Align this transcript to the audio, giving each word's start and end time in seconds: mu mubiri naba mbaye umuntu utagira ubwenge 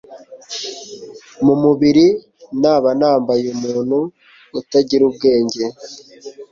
mu 1.45 1.53
mubiri 1.63 2.05
naba 2.61 2.89
mbaye 3.21 3.47
umuntu 3.55 3.97
utagira 4.59 5.03
ubwenge 5.09 5.63